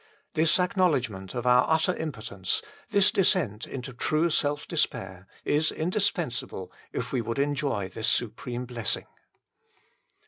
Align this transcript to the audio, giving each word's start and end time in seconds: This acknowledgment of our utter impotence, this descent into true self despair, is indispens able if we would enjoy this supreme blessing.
This 0.33 0.59
acknowledgment 0.59 1.35
of 1.35 1.45
our 1.45 1.63
utter 1.69 1.95
impotence, 1.95 2.63
this 2.89 3.11
descent 3.11 3.67
into 3.67 3.93
true 3.93 4.31
self 4.31 4.67
despair, 4.67 5.27
is 5.45 5.71
indispens 5.71 6.41
able 6.43 6.71
if 6.91 7.11
we 7.13 7.21
would 7.21 7.37
enjoy 7.37 7.87
this 7.87 8.07
supreme 8.07 8.65
blessing. 8.65 9.05